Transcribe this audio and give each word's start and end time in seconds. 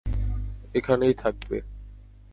এখানেই 0.75 1.13
থাকবে। 1.13 1.57